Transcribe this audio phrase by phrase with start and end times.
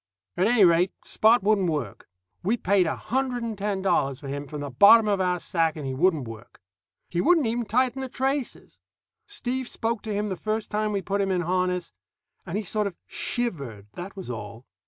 [0.35, 2.07] At any rate, Spot wouldn't work.
[2.41, 5.75] We paid a hundred and ten dollars for him from the bottom of our sack,
[5.75, 6.59] and he wouldn't work.
[7.07, 8.79] He wouldn't even tighten the traces.
[9.27, 11.93] Steve spoke to him the first time we put him in harness,
[12.47, 14.65] and he sort of shivered, that was all.